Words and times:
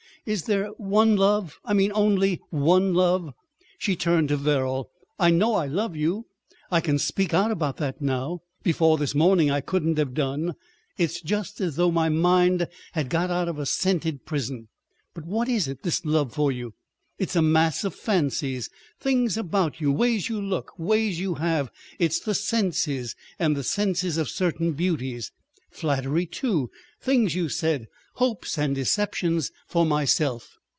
Is 0.31 0.43
there 0.43 0.67
one 0.77 1.15
love? 1.15 1.59
I 1.65 1.73
mean, 1.73 1.91
only 1.95 2.39
one 2.51 2.93
love?" 2.93 3.33
She 3.79 3.95
turned 3.95 4.29
to 4.29 4.37
Verrall. 4.37 4.91
"I 5.17 5.31
know 5.31 5.55
I 5.55 5.65
love 5.65 5.95
you. 5.95 6.27
I 6.69 6.79
can 6.79 6.99
speak 6.99 7.33
out 7.33 7.49
about 7.49 7.77
that 7.77 8.03
now. 8.03 8.41
Before 8.61 8.99
this 8.99 9.15
morning 9.15 9.49
I 9.49 9.61
couldn't 9.61 9.97
have 9.97 10.13
done. 10.13 10.53
It's 10.95 11.21
just 11.21 11.59
as 11.59 11.75
though 11.75 11.89
my 11.89 12.07
mind 12.09 12.67
had 12.91 13.09
got 13.09 13.31
out 13.31 13.47
of 13.49 13.57
a 13.57 13.65
scented 13.65 14.23
prison. 14.27 14.67
But 15.15 15.25
what 15.25 15.49
is 15.49 15.67
it, 15.67 15.81
this 15.81 16.05
love 16.05 16.33
for 16.35 16.51
you? 16.51 16.75
It's 17.17 17.35
a 17.35 17.41
mass 17.41 17.83
of 17.83 17.95
fancies—things 17.95 19.37
about 19.37 19.81
you—ways 19.81 20.29
you 20.29 20.39
look, 20.39 20.71
ways 20.77 21.19
you 21.19 21.33
have. 21.35 21.71
It's 21.97 22.19
the 22.19 22.35
senses—and 22.35 23.55
the 23.57 23.63
senses 23.63 24.17
of 24.19 24.29
certain 24.29 24.73
beauties. 24.73 25.31
Flattery 25.71 26.27
too, 26.27 26.69
things 27.01 27.33
you 27.33 27.47
said, 27.49 27.87
hopes 28.15 28.57
and 28.57 28.75
deceptions 28.75 29.51
for 29.69 29.85
myself. 29.85 30.57